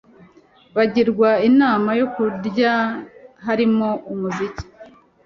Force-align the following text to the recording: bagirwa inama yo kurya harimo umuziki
bagirwa 0.75 1.29
inama 1.49 1.89
yo 1.99 2.07
kurya 2.13 2.73
harimo 3.45 3.89
umuziki 4.11 4.65